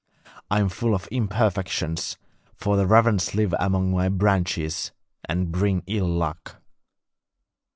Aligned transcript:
I 0.49 0.59
am 0.59 0.69
full 0.69 0.95
of 0.95 1.07
imperfections, 1.11 2.17
for 2.55 2.75
the 2.75 2.87
ravens 2.87 3.35
live 3.35 3.53
among 3.59 3.91
my 3.91 4.09
branches 4.09 4.91
and 5.25 5.51
bring 5.51 5.83
ill 5.85 6.07
luck.' 6.07 6.59